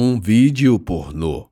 Um 0.00 0.20
vídeo 0.20 0.78
pornô. 0.78 1.50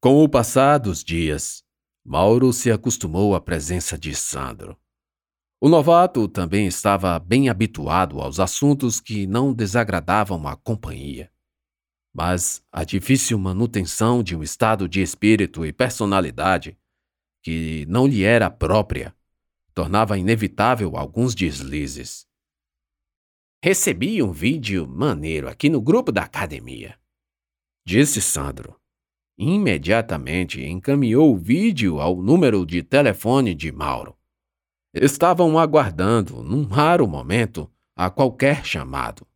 Com 0.00 0.24
o 0.24 0.26
passar 0.26 0.78
dos 0.78 1.04
dias, 1.04 1.62
Mauro 2.02 2.54
se 2.54 2.72
acostumou 2.72 3.34
à 3.34 3.40
presença 3.42 3.98
de 3.98 4.14
Sandro. 4.14 4.80
O 5.60 5.68
novato 5.68 6.26
também 6.26 6.66
estava 6.66 7.18
bem 7.18 7.50
habituado 7.50 8.18
aos 8.18 8.40
assuntos 8.40 8.98
que 8.98 9.26
não 9.26 9.52
desagradavam 9.52 10.48
a 10.48 10.56
companhia. 10.56 11.30
Mas 12.14 12.64
a 12.72 12.82
difícil 12.82 13.38
manutenção 13.38 14.22
de 14.22 14.34
um 14.34 14.42
estado 14.42 14.88
de 14.88 15.02
espírito 15.02 15.66
e 15.66 15.74
personalidade 15.74 16.78
que 17.42 17.84
não 17.90 18.06
lhe 18.06 18.24
era 18.24 18.48
própria 18.48 19.14
tornava 19.74 20.16
inevitável 20.16 20.96
alguns 20.96 21.34
deslizes. 21.34 22.29
Recebi 23.62 24.22
um 24.22 24.32
vídeo 24.32 24.88
maneiro 24.88 25.46
aqui 25.46 25.68
no 25.68 25.82
grupo 25.82 26.10
da 26.10 26.22
academia, 26.22 26.98
disse 27.84 28.18
Sandro. 28.18 28.74
Imediatamente 29.36 30.64
encaminhou 30.64 31.34
o 31.34 31.36
vídeo 31.36 32.00
ao 32.00 32.22
número 32.22 32.64
de 32.64 32.82
telefone 32.82 33.54
de 33.54 33.70
Mauro. 33.70 34.16
Estavam 34.94 35.58
aguardando, 35.58 36.42
num 36.42 36.64
raro 36.64 37.06
momento, 37.06 37.70
a 37.94 38.08
qualquer 38.08 38.64
chamado. 38.64 39.26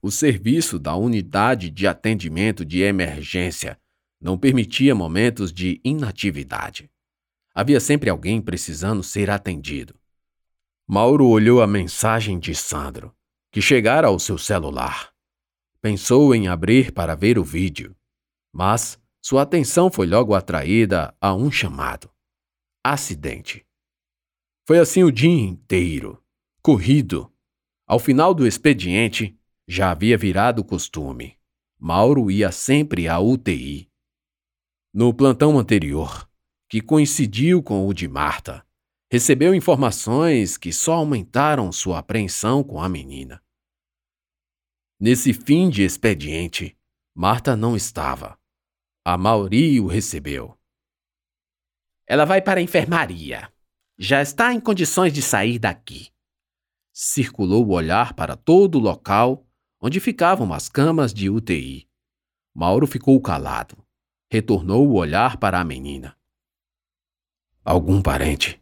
O 0.00 0.08
serviço 0.08 0.78
da 0.78 0.94
unidade 0.94 1.68
de 1.68 1.88
atendimento 1.88 2.64
de 2.64 2.82
emergência 2.82 3.76
não 4.20 4.38
permitia 4.38 4.94
momentos 4.94 5.52
de 5.52 5.80
inatividade. 5.82 6.88
Havia 7.52 7.80
sempre 7.80 8.08
alguém 8.08 8.40
precisando 8.40 9.02
ser 9.02 9.28
atendido. 9.28 9.98
Mauro 10.86 11.26
olhou 11.26 11.60
a 11.60 11.66
mensagem 11.66 12.38
de 12.38 12.54
Sandro 12.54 13.12
que 13.50 13.62
chegara 13.62 14.08
ao 14.08 14.18
seu 14.18 14.38
celular. 14.38 15.12
Pensou 15.80 16.34
em 16.34 16.48
abrir 16.48 16.92
para 16.92 17.14
ver 17.14 17.38
o 17.38 17.44
vídeo, 17.44 17.96
mas 18.52 19.00
sua 19.20 19.42
atenção 19.42 19.90
foi 19.90 20.06
logo 20.06 20.34
atraída 20.34 21.14
a 21.20 21.34
um 21.34 21.50
chamado: 21.50 22.10
acidente. 22.84 23.66
Foi 24.66 24.78
assim 24.78 25.02
o 25.02 25.10
dia 25.10 25.30
inteiro, 25.30 26.22
corrido. 26.62 27.32
Ao 27.86 27.98
final 27.98 28.34
do 28.34 28.46
expediente, 28.46 29.38
já 29.66 29.90
havia 29.90 30.18
virado 30.18 30.62
costume. 30.62 31.38
Mauro 31.78 32.30
ia 32.30 32.50
sempre 32.50 33.08
à 33.08 33.18
UTI. 33.18 33.88
No 34.92 35.14
plantão 35.14 35.58
anterior, 35.58 36.28
que 36.68 36.80
coincidiu 36.80 37.62
com 37.62 37.86
o 37.86 37.94
de 37.94 38.08
Marta, 38.08 38.66
recebeu 39.10 39.54
informações 39.54 40.58
que 40.58 40.72
só 40.72 40.94
aumentaram 40.94 41.72
sua 41.72 41.98
apreensão 41.98 42.62
com 42.62 42.82
a 42.82 42.88
menina. 42.88 43.42
Nesse 45.00 45.32
fim 45.32 45.70
de 45.70 45.82
expediente, 45.82 46.76
Marta 47.14 47.56
não 47.56 47.74
estava. 47.74 48.38
A 49.04 49.16
Mauri 49.16 49.80
o 49.80 49.86
recebeu. 49.86 50.58
Ela 52.06 52.24
vai 52.24 52.42
para 52.42 52.60
a 52.60 52.62
enfermaria. 52.62 53.52
Já 53.98 54.20
está 54.20 54.52
em 54.52 54.60
condições 54.60 55.12
de 55.12 55.22
sair 55.22 55.58
daqui. 55.58 56.10
Circulou 56.92 57.66
o 57.66 57.72
olhar 57.72 58.12
para 58.12 58.36
todo 58.36 58.76
o 58.76 58.80
local 58.80 59.46
onde 59.80 60.00
ficavam 60.00 60.52
as 60.52 60.68
camas 60.68 61.14
de 61.14 61.30
UTI. 61.30 61.88
Mauro 62.54 62.86
ficou 62.86 63.20
calado. 63.20 63.78
Retornou 64.30 64.88
o 64.88 64.94
olhar 64.94 65.36
para 65.38 65.60
a 65.60 65.64
menina. 65.64 66.16
Algum 67.64 68.02
parente? 68.02 68.60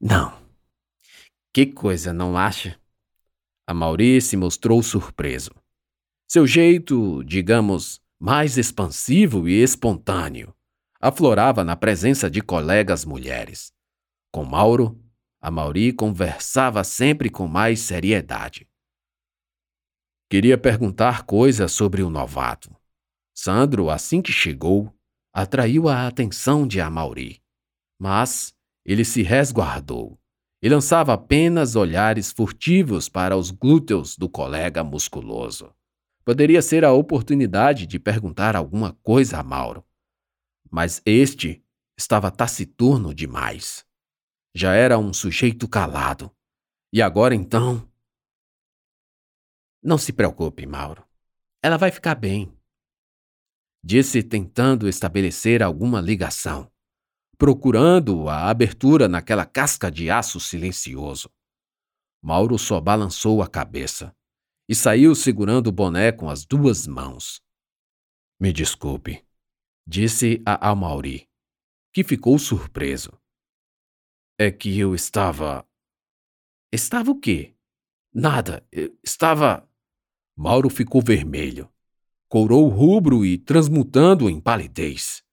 Não. 0.00 0.38
Que 1.52 1.66
coisa, 1.66 2.12
não 2.12 2.36
acha? 2.36 2.80
A 3.66 3.74
Mauri 3.74 4.20
se 4.20 4.36
mostrou 4.36 4.82
surpreso. 4.82 5.50
Seu 6.26 6.46
jeito, 6.46 7.24
digamos, 7.24 8.00
mais 8.18 8.56
expansivo 8.56 9.48
e 9.48 9.62
espontâneo, 9.62 10.54
aflorava 11.00 11.64
na 11.64 11.76
presença 11.76 12.30
de 12.30 12.40
colegas 12.40 13.04
mulheres. 13.04 13.72
Com 14.32 14.44
Mauro, 14.44 15.02
a 15.40 15.50
Mauri 15.50 15.92
conversava 15.92 16.84
sempre 16.84 17.30
com 17.30 17.46
mais 17.46 17.80
seriedade. 17.80 18.68
Queria 20.30 20.58
perguntar 20.58 21.24
coisas 21.24 21.72
sobre 21.72 22.02
o 22.02 22.10
novato. 22.10 22.76
Sandro, 23.34 23.88
assim 23.88 24.20
que 24.20 24.32
chegou, 24.32 24.92
atraiu 25.32 25.88
a 25.88 26.06
atenção 26.06 26.66
de 26.66 26.80
Amauri. 26.80 27.40
Mas 27.98 28.54
ele 28.88 29.04
se 29.04 29.22
resguardou 29.22 30.18
e 30.62 30.68
lançava 30.68 31.12
apenas 31.12 31.76
olhares 31.76 32.32
furtivos 32.32 33.06
para 33.06 33.36
os 33.36 33.50
glúteos 33.50 34.16
do 34.16 34.30
colega 34.30 34.82
musculoso. 34.82 35.74
Poderia 36.24 36.62
ser 36.62 36.86
a 36.86 36.92
oportunidade 36.92 37.86
de 37.86 37.98
perguntar 37.98 38.56
alguma 38.56 38.94
coisa 39.02 39.38
a 39.38 39.42
Mauro. 39.42 39.84
Mas 40.70 41.02
este 41.04 41.62
estava 41.98 42.30
taciturno 42.30 43.14
demais. 43.14 43.84
Já 44.54 44.74
era 44.74 44.98
um 44.98 45.12
sujeito 45.12 45.68
calado. 45.68 46.34
E 46.90 47.02
agora 47.02 47.34
então. 47.34 47.86
Não 49.82 49.98
se 49.98 50.14
preocupe, 50.14 50.66
Mauro. 50.66 51.06
Ela 51.62 51.76
vai 51.76 51.90
ficar 51.90 52.14
bem. 52.14 52.50
Disse 53.84 54.22
tentando 54.22 54.88
estabelecer 54.88 55.62
alguma 55.62 56.00
ligação 56.00 56.72
procurando 57.38 58.28
a 58.28 58.50
abertura 58.50 59.06
naquela 59.06 59.46
casca 59.46 59.88
de 59.88 60.10
aço 60.10 60.40
silencioso. 60.40 61.30
Mauro 62.20 62.58
só 62.58 62.80
balançou 62.80 63.40
a 63.40 63.46
cabeça 63.46 64.12
e 64.68 64.74
saiu 64.74 65.14
segurando 65.14 65.68
o 65.68 65.72
boné 65.72 66.10
com 66.10 66.28
as 66.28 66.44
duas 66.44 66.84
mãos. 66.84 67.40
Me 68.40 68.52
desculpe, 68.52 69.24
disse 69.86 70.42
a 70.44 70.70
Amauri, 70.70 71.28
que 71.92 72.02
ficou 72.02 72.36
surpreso. 72.40 73.12
É 74.36 74.50
que 74.50 74.76
eu 74.76 74.92
estava. 74.92 75.64
Estava 76.72 77.12
o 77.12 77.20
quê? 77.20 77.54
Nada, 78.12 78.66
eu 78.72 78.98
estava. 79.02 79.68
Mauro 80.36 80.68
ficou 80.68 81.00
vermelho, 81.00 81.72
courou 82.28 82.68
rubro 82.68 83.24
e 83.24 83.38
transmutando 83.38 84.28
em 84.28 84.40
palidez. 84.40 85.24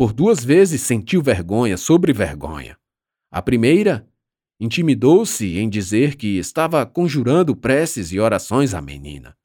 Por 0.00 0.14
duas 0.14 0.42
vezes 0.42 0.80
sentiu 0.80 1.20
vergonha 1.22 1.76
sobre 1.76 2.10
vergonha. 2.10 2.74
A 3.30 3.42
primeira, 3.42 4.08
intimidou-se 4.58 5.58
em 5.58 5.68
dizer 5.68 6.16
que 6.16 6.38
estava 6.38 6.86
conjurando 6.86 7.54
preces 7.54 8.10
e 8.10 8.18
orações 8.18 8.72
à 8.72 8.80
menina. 8.80 9.36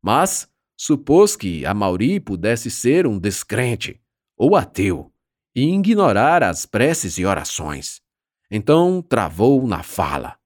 Mas 0.00 0.48
supôs 0.76 1.34
que 1.34 1.66
a 1.66 1.74
Mauri 1.74 2.20
pudesse 2.20 2.70
ser 2.70 3.04
um 3.04 3.18
descrente 3.18 4.00
ou 4.36 4.54
ateu 4.54 5.12
e 5.56 5.74
ignorar 5.74 6.44
as 6.44 6.64
preces 6.64 7.18
e 7.18 7.24
orações. 7.24 8.00
Então 8.48 9.02
travou 9.02 9.66
na 9.66 9.82
fala, 9.82 10.36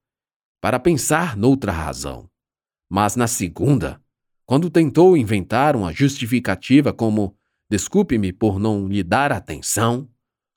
para 0.58 0.80
pensar 0.80 1.36
noutra 1.36 1.70
razão. 1.70 2.30
Mas 2.88 3.14
na 3.14 3.26
segunda, 3.26 4.00
quando 4.46 4.70
tentou 4.70 5.18
inventar 5.18 5.76
uma 5.76 5.92
justificativa 5.92 6.94
como 6.94 7.36
desculpe-me 7.70 8.32
por 8.32 8.58
não 8.58 8.86
lhe 8.86 9.02
dar 9.02 9.32
atenção, 9.32 10.08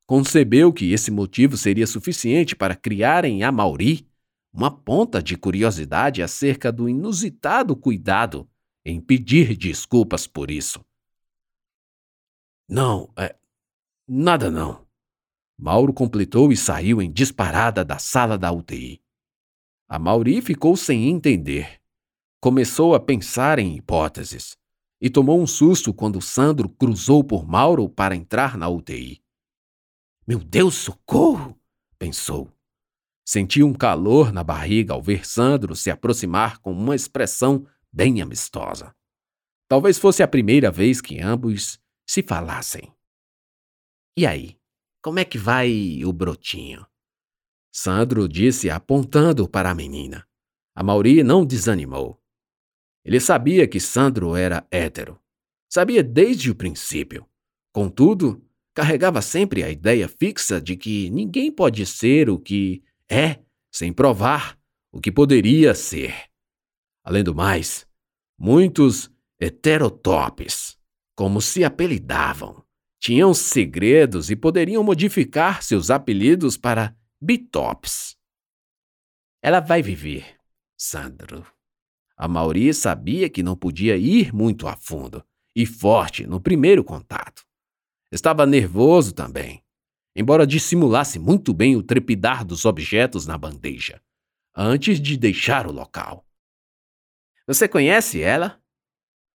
concebeu 0.06 0.72
que 0.72 0.92
esse 0.92 1.12
motivo 1.12 1.58
seria 1.58 1.88
suficiente 1.88 2.56
para 2.56 2.76
criar 2.76 3.26
em 3.26 3.44
Amauri 3.44 4.08
uma 4.54 4.72
ponta 4.72 5.22
de 5.22 5.38
curiosidade 5.38 6.24
acerca 6.24 6.72
do 6.72 6.88
inusitado 6.88 7.76
cuidado 7.76 8.50
em 8.86 9.02
pedir 9.02 9.56
desculpas 9.56 10.26
por 10.26 10.50
isso. 10.50 10.84
Não, 12.68 13.12
é. 13.18 13.36
Nada 14.08 14.50
não. 14.50 14.86
Mauro 15.58 15.94
completou 15.94 16.52
e 16.52 16.58
saiu 16.58 17.02
em 17.02 17.12
disparada 17.12 17.84
da 17.84 17.98
sala 17.98 18.38
da 18.38 18.52
UTI. 18.52 19.02
A 19.90 20.00
Mauri 20.00 20.42
ficou 20.42 20.78
sem 20.78 21.10
entender. 21.10 21.82
Começou 22.40 22.96
a 22.96 23.00
pensar 23.00 23.60
em 23.60 23.76
hipóteses 23.76 24.58
e 25.00 25.10
tomou 25.10 25.42
um 25.42 25.48
susto 25.48 25.94
quando 25.94 26.22
Sandro 26.22 26.68
cruzou 26.68 27.24
por 27.24 27.48
Mauro 27.48 27.88
para 27.88 28.16
entrar 28.16 28.58
na 28.58 28.68
UTI. 28.68 29.22
Meu 30.28 30.40
Deus, 30.40 30.76
socorro! 30.76 31.58
pensou. 31.98 32.52
Sentiu 33.26 33.68
um 33.68 33.74
calor 33.74 34.32
na 34.32 34.44
barriga 34.44 34.94
ao 34.94 35.02
ver 35.02 35.28
Sandro 35.28 35.76
se 35.76 35.90
aproximar 35.92 36.60
com 36.60 36.72
uma 36.72 36.96
expressão 36.96 37.68
bem 37.92 38.22
amistosa. 38.22 38.96
Talvez 39.68 39.98
fosse 39.98 40.24
a 40.24 40.28
primeira 40.28 40.72
vez 40.72 41.02
que 41.02 41.20
ambos 41.22 41.80
se 42.08 42.24
falassem. 42.24 42.94
E 44.18 44.26
aí, 44.26 44.58
como 45.02 45.20
é 45.20 45.26
que 45.26 45.38
vai 45.38 46.04
o 46.06 46.14
brotinho? 46.14 46.86
Sandro 47.72 48.28
disse 48.28 48.70
apontando 48.70 49.48
para 49.48 49.70
a 49.70 49.76
menina. 49.76 50.28
A 50.74 50.82
Mauri 50.82 51.22
não 51.22 51.46
desanimou. 51.46 52.22
Ele 53.08 53.22
sabia 53.22 53.66
que 53.66 53.80
Sandro 53.80 54.36
era 54.36 54.68
hétero. 54.70 55.18
Sabia 55.70 56.04
desde 56.04 56.52
o 56.52 56.56
princípio. 56.56 57.26
Contudo, 57.72 58.46
carregava 58.74 59.22
sempre 59.22 59.64
a 59.64 59.70
ideia 59.70 60.10
fixa 60.10 60.60
de 60.60 60.76
que 60.76 61.10
ninguém 61.10 61.50
pode 61.50 61.86
ser 61.86 62.30
o 62.30 62.38
que 62.38 62.84
é 63.10 63.40
sem 63.72 63.94
provar 63.94 64.60
o 64.92 65.00
que 65.00 65.10
poderia 65.10 65.74
ser. 65.74 66.14
Além 67.02 67.24
do 67.24 67.34
mais, 67.34 67.88
muitos 68.38 69.10
heterotops, 69.40 70.78
como 71.16 71.42
se 71.42 71.64
apelidavam. 71.64 72.62
Tinham 73.00 73.34
segredos 73.34 74.30
e 74.30 74.36
poderiam 74.36 74.84
modificar 74.84 75.64
seus 75.64 75.90
apelidos 75.90 76.58
para 76.58 76.94
bitops. 77.22 78.18
Ela 79.42 79.62
vai 79.62 79.82
viver, 79.82 80.36
Sandro. 80.78 81.57
A 82.18 82.28
Mauri 82.28 82.74
sabia 82.74 83.30
que 83.30 83.44
não 83.44 83.56
podia 83.56 83.96
ir 83.96 84.34
muito 84.34 84.68
a 84.68 84.76
fundo 84.76 85.24
e 85.56 85.68
forte 85.68 86.26
no 86.26 86.42
primeiro 86.42 86.84
contato. 86.84 87.46
Estava 88.12 88.44
nervoso 88.46 89.14
também, 89.14 89.64
embora 90.16 90.48
dissimulasse 90.48 91.20
muito 91.20 91.54
bem 91.54 91.76
o 91.76 91.84
trepidar 91.84 92.44
dos 92.44 92.66
objetos 92.66 93.28
na 93.28 93.38
bandeja, 93.38 94.02
antes 94.56 95.00
de 95.00 95.16
deixar 95.16 95.68
o 95.68 95.72
local. 95.72 96.26
Você 97.46 97.68
conhece 97.68 98.20
ela? 98.20 98.60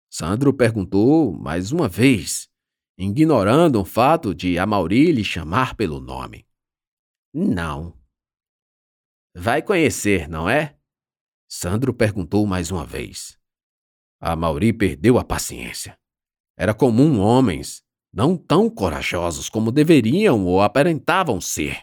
Sandro 0.09 0.53
perguntou 0.55 1.33
mais 1.33 1.73
uma 1.73 1.87
vez, 1.87 2.49
ignorando 2.97 3.79
o 3.79 3.85
fato 3.85 4.35
de 4.35 4.59
Amauri 4.59 5.13
lhe 5.13 5.23
chamar 5.23 5.75
pelo 5.75 6.01
nome. 6.01 6.47
Não. 7.33 7.95
Vai 9.37 9.63
conhecer, 9.63 10.29
não 10.29 10.49
é? 10.49 10.80
Sandro 11.53 11.93
perguntou 11.93 12.47
mais 12.47 12.71
uma 12.71 12.87
vez. 12.87 13.37
A 14.21 14.37
Mauri 14.37 14.73
perdeu 14.73 15.19
a 15.19 15.25
paciência. 15.25 15.99
Era 16.57 16.73
comum 16.73 17.19
homens, 17.19 17.83
não 18.13 18.37
tão 18.37 18.71
corajosos 18.71 19.49
como 19.49 19.73
deveriam 19.73 20.47
ou 20.47 20.63
aparentavam 20.63 21.41
ser, 21.41 21.83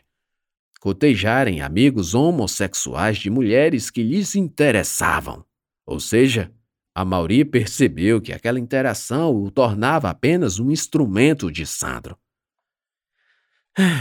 cotejarem 0.79 1.61
amigos 1.61 2.15
homossexuais 2.15 3.17
de 3.17 3.29
mulheres 3.29 3.89
que 3.89 4.01
lhes 4.01 4.35
interessavam. 4.35 5.45
Ou 5.85 5.99
seja, 5.99 6.49
a 6.95 7.03
Mauri 7.03 7.43
percebeu 7.43 8.21
que 8.21 8.31
aquela 8.31 8.61
interação 8.61 9.35
o 9.35 9.51
tornava 9.51 10.09
apenas 10.09 10.59
um 10.59 10.71
instrumento 10.71 11.51
de 11.51 11.65
Sandro. 11.65 12.17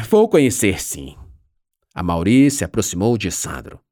Vou 0.09 0.29
conhecer 0.29 0.81
sim. 0.81 1.17
A 1.93 2.05
Mauri 2.05 2.53
se 2.53 2.63
aproximou 2.63 3.19
de 3.19 3.33
Sandro. 3.33 3.85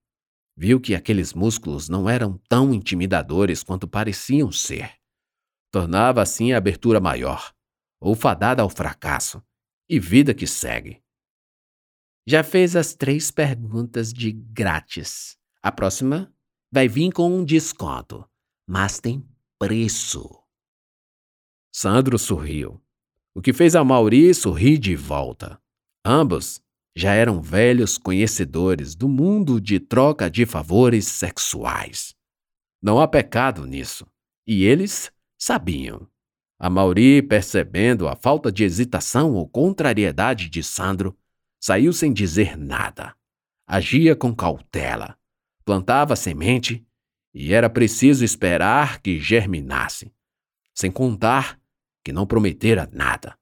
Viu 0.56 0.80
que 0.80 0.94
aqueles 0.94 1.32
músculos 1.34 1.88
não 1.88 2.08
eram 2.08 2.38
tão 2.48 2.72
intimidadores 2.72 3.62
quanto 3.62 3.88
pareciam 3.88 4.52
ser. 4.52 4.92
Tornava 5.70 6.22
assim 6.22 6.52
a 6.52 6.58
abertura 6.58 7.00
maior, 7.00 7.52
ou 8.00 8.14
fadada 8.14 8.62
ao 8.62 8.70
fracasso, 8.70 9.42
e 9.88 9.98
vida 9.98 10.32
que 10.32 10.46
segue. 10.46 11.02
Já 12.26 12.44
fez 12.44 12.76
as 12.76 12.94
três 12.94 13.30
perguntas 13.30 14.12
de 14.12 14.32
grátis. 14.32 15.36
A 15.62 15.72
próxima 15.72 16.32
vai 16.72 16.88
vir 16.88 17.12
com 17.12 17.30
um 17.30 17.44
desconto, 17.44 18.24
mas 18.66 19.00
tem 19.00 19.28
preço. 19.58 20.42
Sandro 21.72 22.18
sorriu, 22.18 22.80
o 23.34 23.42
que 23.42 23.52
fez 23.52 23.74
a 23.74 23.82
Mauri 23.82 24.32
sorrir 24.32 24.78
de 24.78 24.94
volta. 24.94 25.60
Ambos 26.04 26.60
já 26.96 27.12
eram 27.12 27.42
velhos 27.42 27.98
conhecedores 27.98 28.94
do 28.94 29.08
mundo 29.08 29.60
de 29.60 29.80
troca 29.80 30.30
de 30.30 30.46
favores 30.46 31.06
sexuais. 31.06 32.14
Não 32.80 33.00
há 33.00 33.08
pecado 33.08 33.66
nisso, 33.66 34.06
e 34.46 34.64
eles 34.64 35.10
sabiam. 35.36 36.06
A 36.58 36.70
Mauri, 36.70 37.20
percebendo 37.20 38.06
a 38.06 38.14
falta 38.14 38.52
de 38.52 38.62
hesitação 38.62 39.34
ou 39.34 39.48
contrariedade 39.48 40.48
de 40.48 40.62
Sandro, 40.62 41.16
saiu 41.60 41.92
sem 41.92 42.12
dizer 42.12 42.56
nada. 42.56 43.16
Agia 43.66 44.14
com 44.14 44.34
cautela, 44.34 45.18
plantava 45.64 46.14
semente 46.14 46.86
e 47.32 47.52
era 47.52 47.68
preciso 47.68 48.24
esperar 48.24 49.00
que 49.00 49.18
germinasse, 49.18 50.12
sem 50.72 50.92
contar 50.92 51.58
que 52.04 52.12
não 52.12 52.26
prometera 52.26 52.88
nada. 52.92 53.36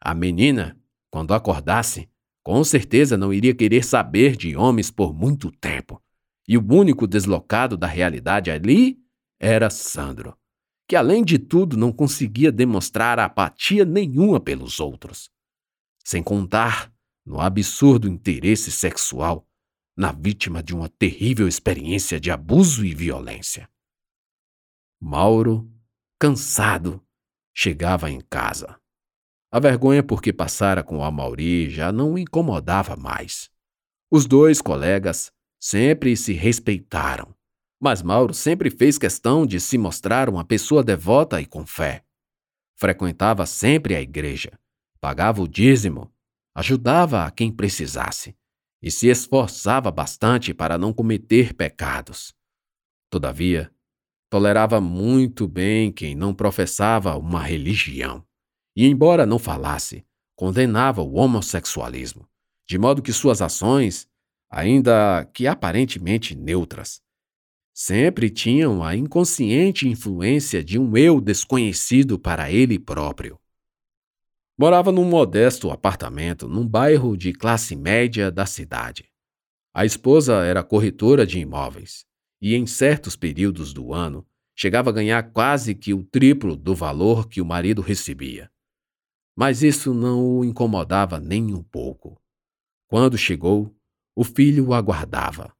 A 0.00 0.12
menina, 0.12 0.76
quando 1.10 1.32
acordasse, 1.32 2.09
com 2.50 2.64
certeza 2.64 3.16
não 3.16 3.32
iria 3.32 3.54
querer 3.54 3.84
saber 3.84 4.34
de 4.34 4.56
homens 4.56 4.90
por 4.90 5.14
muito 5.14 5.52
tempo. 5.52 6.02
E 6.48 6.58
o 6.58 6.72
único 6.74 7.06
deslocado 7.06 7.76
da 7.76 7.86
realidade 7.86 8.50
ali 8.50 8.98
era 9.38 9.70
Sandro, 9.70 10.36
que 10.88 10.96
além 10.96 11.22
de 11.22 11.38
tudo 11.38 11.76
não 11.76 11.92
conseguia 11.92 12.50
demonstrar 12.50 13.20
apatia 13.20 13.84
nenhuma 13.84 14.40
pelos 14.40 14.80
outros. 14.80 15.30
Sem 16.04 16.24
contar 16.24 16.92
no 17.24 17.40
absurdo 17.40 18.08
interesse 18.08 18.72
sexual 18.72 19.46
na 19.96 20.10
vítima 20.10 20.60
de 20.60 20.74
uma 20.74 20.88
terrível 20.88 21.46
experiência 21.46 22.18
de 22.18 22.32
abuso 22.32 22.84
e 22.84 22.92
violência. 22.92 23.70
Mauro, 25.00 25.72
cansado, 26.18 27.00
chegava 27.54 28.10
em 28.10 28.20
casa. 28.20 28.79
A 29.52 29.58
vergonha 29.58 30.00
por 30.00 30.22
que 30.22 30.32
passara 30.32 30.80
com 30.80 31.02
a 31.02 31.10
Mauri 31.10 31.68
já 31.68 31.90
não 31.90 32.12
o 32.12 32.18
incomodava 32.18 32.94
mais. 32.94 33.50
Os 34.08 34.24
dois 34.24 34.62
colegas 34.62 35.32
sempre 35.58 36.16
se 36.16 36.32
respeitaram, 36.32 37.34
mas 37.80 38.00
Mauro 38.00 38.32
sempre 38.32 38.70
fez 38.70 38.96
questão 38.96 39.44
de 39.44 39.58
se 39.58 39.76
mostrar 39.76 40.28
uma 40.28 40.44
pessoa 40.44 40.84
devota 40.84 41.40
e 41.40 41.46
com 41.46 41.66
fé. 41.66 42.04
Frequentava 42.76 43.44
sempre 43.44 43.96
a 43.96 44.00
igreja, 44.00 44.52
pagava 45.00 45.42
o 45.42 45.48
dízimo, 45.48 46.14
ajudava 46.54 47.24
a 47.24 47.30
quem 47.32 47.50
precisasse 47.50 48.36
e 48.80 48.88
se 48.88 49.08
esforçava 49.08 49.90
bastante 49.90 50.54
para 50.54 50.78
não 50.78 50.92
cometer 50.92 51.54
pecados. 51.54 52.32
Todavia, 53.10 53.68
tolerava 54.30 54.80
muito 54.80 55.48
bem 55.48 55.90
quem 55.90 56.14
não 56.14 56.32
professava 56.32 57.18
uma 57.18 57.42
religião 57.42 58.24
e, 58.80 58.86
embora 58.86 59.26
não 59.26 59.38
falasse, 59.38 60.06
condenava 60.34 61.02
o 61.02 61.16
homossexualismo, 61.16 62.26
de 62.66 62.78
modo 62.78 63.02
que 63.02 63.12
suas 63.12 63.42
ações, 63.42 64.08
ainda 64.48 65.22
que 65.34 65.46
aparentemente 65.46 66.34
neutras, 66.34 67.02
sempre 67.74 68.30
tinham 68.30 68.82
a 68.82 68.96
inconsciente 68.96 69.86
influência 69.86 70.64
de 70.64 70.78
um 70.78 70.96
eu 70.96 71.20
desconhecido 71.20 72.18
para 72.18 72.50
ele 72.50 72.78
próprio. 72.78 73.38
Morava 74.58 74.90
num 74.90 75.04
modesto 75.04 75.70
apartamento 75.70 76.48
num 76.48 76.66
bairro 76.66 77.18
de 77.18 77.34
classe 77.34 77.76
média 77.76 78.30
da 78.30 78.46
cidade. 78.46 79.10
A 79.74 79.84
esposa 79.84 80.42
era 80.42 80.64
corretora 80.64 81.26
de 81.26 81.38
imóveis 81.38 82.06
e, 82.40 82.54
em 82.54 82.66
certos 82.66 83.14
períodos 83.14 83.74
do 83.74 83.92
ano, 83.92 84.26
chegava 84.56 84.88
a 84.88 84.92
ganhar 84.94 85.22
quase 85.32 85.74
que 85.74 85.92
o 85.92 86.02
triplo 86.02 86.56
do 86.56 86.74
valor 86.74 87.28
que 87.28 87.42
o 87.42 87.44
marido 87.44 87.82
recebia. 87.82 88.50
Mas 89.36 89.62
isso 89.62 89.94
não 89.94 90.38
o 90.38 90.44
incomodava 90.44 91.18
nem 91.18 91.54
um 91.54 91.62
pouco. 91.62 92.20
Quando 92.88 93.16
chegou, 93.16 93.74
o 94.14 94.24
filho 94.24 94.68
o 94.68 94.74
aguardava. 94.74 95.54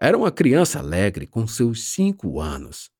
Era 0.00 0.16
uma 0.16 0.32
criança 0.32 0.78
alegre 0.78 1.26
com 1.26 1.46
seus 1.46 1.84
cinco 1.84 2.40
anos. 2.40 2.90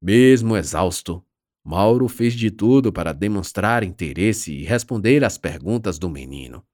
Mesmo 0.00 0.56
exausto, 0.56 1.24
Mauro 1.64 2.08
fez 2.08 2.34
de 2.34 2.50
tudo 2.50 2.92
para 2.92 3.12
demonstrar 3.12 3.84
interesse 3.84 4.52
e 4.52 4.64
responder 4.64 5.24
às 5.24 5.38
perguntas 5.38 5.98
do 5.98 6.08
menino. 6.08 6.64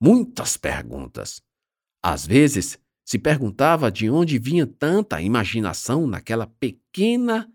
Muitas 0.00 0.56
perguntas. 0.56 1.40
Às 2.02 2.26
vezes, 2.26 2.78
se 3.04 3.18
perguntava 3.18 3.90
de 3.90 4.10
onde 4.10 4.38
vinha 4.38 4.66
tanta 4.66 5.20
imaginação 5.22 6.06
naquela 6.06 6.46
pequena 6.46 7.50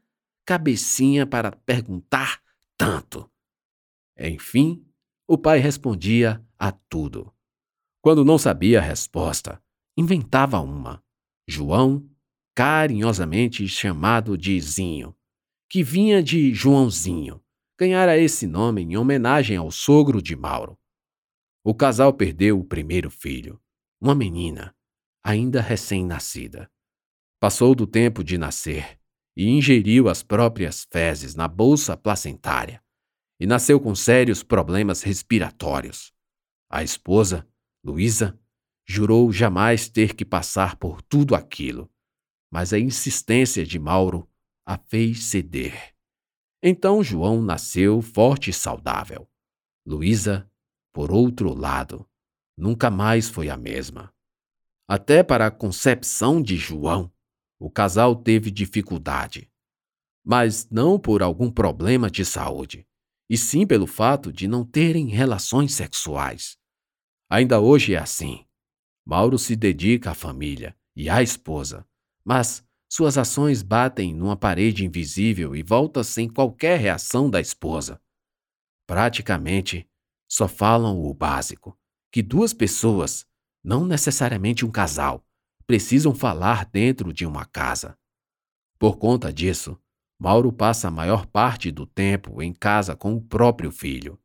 cabecinha 0.46 1.28
para 1.28 1.52
perguntar 1.52 2.42
tanto. 2.78 3.30
Enfim, 4.20 4.86
o 5.26 5.38
pai 5.38 5.60
respondia 5.60 6.46
a 6.58 6.74
tudo. 6.74 7.34
Quando 8.02 8.26
não 8.26 8.38
sabia 8.38 8.80
a 8.80 8.84
resposta, 8.84 9.64
inventava 9.96 10.60
uma. 10.60 11.02
João, 11.48 12.06
carinhosamente 12.54 13.66
chamado 13.68 14.38
de 14.38 14.60
Zinho, 14.60 15.16
que 15.70 15.82
vinha 15.82 16.22
de 16.22 16.54
Joãozinho, 16.54 17.42
ganhara 17.80 18.18
esse 18.18 18.46
nome 18.46 18.82
em 18.82 18.98
homenagem 18.98 19.56
ao 19.56 19.72
sogro 19.72 20.22
de 20.22 20.36
Mauro. 20.36 20.78
O 21.64 21.74
casal 21.74 22.14
perdeu 22.14 22.60
o 22.60 22.66
primeiro 22.66 23.10
filho, 23.10 23.62
uma 24.02 24.14
menina, 24.14 24.76
ainda 25.24 25.62
recém-nascida. 25.62 26.70
Passou 27.40 27.74
do 27.74 27.88
tempo 27.88 28.22
de 28.22 28.38
nascer 28.38 29.00
e 29.36 29.48
ingeriu 29.48 30.10
as 30.10 30.22
próprias 30.22 30.86
fezes 30.92 31.36
na 31.36 31.48
bolsa 31.48 31.96
placentária 31.96 32.84
e 33.40 33.48
nasceu 33.48 33.80
com 33.80 33.96
sérios 33.96 34.44
problemas 34.44 35.02
respiratórios. 35.02 36.14
A 36.70 36.84
esposa, 36.84 37.48
Luísa, 37.84 38.38
jurou 38.86 39.32
jamais 39.32 39.88
ter 39.88 40.16
que 40.16 40.26
passar 40.26 40.76
por 40.76 41.02
tudo 41.02 41.36
aquilo, 41.36 41.90
mas 42.52 42.74
a 42.74 42.80
insistência 42.80 43.66
de 43.66 43.80
Mauro 43.80 44.28
a 44.66 44.78
fez 44.78 45.24
ceder. 45.26 45.96
Então 46.62 47.04
João 47.04 47.42
nasceu 47.42 48.02
forte 48.02 48.50
e 48.50 48.54
saudável. 48.54 49.30
Luísa, 49.86 50.52
por 50.92 51.12
outro 51.12 51.54
lado, 51.54 52.06
nunca 52.58 52.90
mais 52.90 53.30
foi 53.30 53.50
a 53.50 53.56
mesma. 53.56 54.14
Até 54.88 55.24
para 55.24 55.48
a 55.48 55.52
concepção 55.52 56.42
de 56.42 56.58
João, 56.58 57.12
o 57.58 57.70
casal 57.70 58.16
teve 58.16 58.52
dificuldade. 58.52 59.50
mas 60.24 60.70
não 60.70 61.00
por 61.00 61.24
algum 61.24 61.50
problema 61.50 62.10
de 62.10 62.24
saúde, 62.24 62.86
e 63.30 63.38
sim 63.38 63.68
pelo 63.68 63.86
fato 63.86 64.34
de 64.34 64.48
não 64.48 64.66
terem 64.66 65.08
relações 65.08 65.74
sexuais. 65.74 66.58
Ainda 67.30 67.60
hoje 67.60 67.94
é 67.94 68.00
assim. 68.00 68.46
Mauro 69.06 69.38
se 69.38 69.56
dedica 69.56 70.12
à 70.12 70.16
família 70.16 70.76
e 70.96 71.10
à 71.10 71.22
esposa, 71.22 71.86
mas 72.26 72.66
suas 72.92 73.18
ações 73.18 73.62
batem 73.62 74.16
numa 74.16 74.36
parede 74.36 74.84
invisível 74.84 75.56
e 75.56 75.62
volta 75.62 76.04
sem 76.04 76.28
qualquer 76.28 76.80
reação 76.80 77.30
da 77.30 77.40
esposa. 77.40 78.02
Praticamente, 78.88 79.88
só 80.28 80.48
falam 80.48 81.00
o 81.04 81.14
básico: 81.14 81.78
que 82.12 82.24
duas 82.24 82.54
pessoas, 82.54 83.28
não 83.64 83.86
necessariamente 83.86 84.66
um 84.66 84.72
casal, 84.72 85.24
precisam 85.68 86.16
falar 86.16 86.66
dentro 86.66 87.14
de 87.14 87.28
uma 87.28 87.46
casa. 87.46 87.96
Por 88.80 88.98
conta 88.98 89.32
disso, 89.32 89.80
Mauro 90.20 90.52
passa 90.52 90.90
a 90.90 90.92
maior 90.92 91.26
parte 91.26 91.72
do 91.72 91.86
tempo 91.86 92.42
em 92.42 92.54
casa 92.54 92.94
com 92.94 93.16
o 93.16 93.22
próprio 93.22 93.72
filho. 93.72 94.20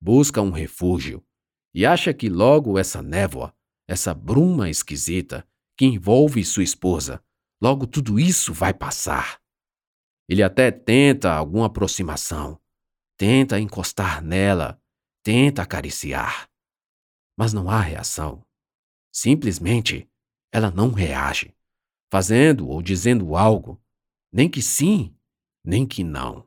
Busca 0.00 0.42
um 0.42 0.50
refúgio 0.50 1.24
e 1.72 1.86
acha 1.86 2.12
que 2.12 2.28
logo 2.28 2.76
essa 2.76 3.00
névoa, 3.00 3.54
essa 3.86 4.12
bruma 4.12 4.68
esquisita 4.68 5.46
que 5.76 5.86
envolve 5.86 6.44
sua 6.44 6.64
esposa, 6.64 7.22
logo 7.62 7.86
tudo 7.86 8.18
isso 8.18 8.52
vai 8.52 8.74
passar. 8.74 9.40
Ele 10.28 10.42
até 10.42 10.72
tenta 10.72 11.32
alguma 11.32 11.66
aproximação, 11.66 12.60
tenta 13.16 13.60
encostar 13.60 14.20
nela, 14.20 14.82
tenta 15.22 15.62
acariciar. 15.62 16.50
Mas 17.36 17.52
não 17.52 17.70
há 17.70 17.80
reação. 17.80 18.44
Simplesmente 19.12 20.10
ela 20.52 20.70
não 20.70 20.90
reage, 20.90 21.54
fazendo 22.10 22.68
ou 22.68 22.82
dizendo 22.82 23.36
algo, 23.36 23.80
nem 24.32 24.50
que 24.50 24.60
sim 24.60 25.14
nem 25.64 25.86
que 25.86 26.02
não. 26.02 26.46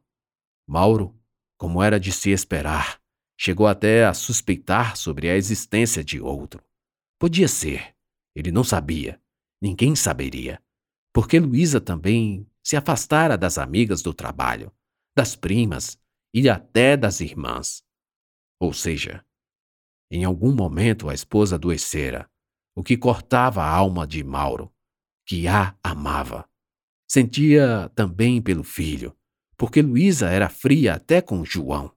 Mauro, 0.67 1.19
como 1.57 1.81
era 1.81 1.99
de 1.99 2.11
se 2.11 2.31
esperar, 2.31 3.01
chegou 3.37 3.67
até 3.67 4.05
a 4.05 4.13
suspeitar 4.13 4.95
sobre 4.95 5.29
a 5.29 5.35
existência 5.35 6.03
de 6.03 6.19
outro. 6.19 6.63
Podia 7.19 7.47
ser, 7.47 7.95
ele 8.35 8.51
não 8.51 8.63
sabia, 8.63 9.21
ninguém 9.61 9.95
saberia, 9.95 10.61
porque 11.13 11.39
Luísa 11.39 11.81
também 11.81 12.47
se 12.63 12.75
afastara 12.75 13.37
das 13.37 13.57
amigas 13.57 14.01
do 14.01 14.13
trabalho, 14.13 14.71
das 15.15 15.35
primas 15.35 15.99
e 16.33 16.49
até 16.49 16.95
das 16.95 17.19
irmãs. 17.19 17.83
Ou 18.59 18.73
seja, 18.73 19.25
em 20.09 20.23
algum 20.23 20.53
momento 20.53 21.09
a 21.09 21.13
esposa 21.13 21.55
adoecera, 21.55 22.29
o 22.75 22.83
que 22.83 22.97
cortava 22.97 23.63
a 23.63 23.69
alma 23.69 24.07
de 24.07 24.23
Mauro, 24.23 24.73
que 25.25 25.47
a 25.47 25.77
amava. 25.83 26.49
Sentia 27.13 27.91
também 27.93 28.41
pelo 28.41 28.63
filho, 28.63 29.13
porque 29.57 29.81
Luísa 29.81 30.29
era 30.29 30.47
fria 30.47 30.93
até 30.93 31.21
com 31.21 31.43
João. 31.43 31.93